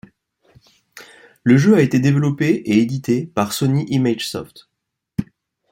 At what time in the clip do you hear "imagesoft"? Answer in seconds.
3.89-4.67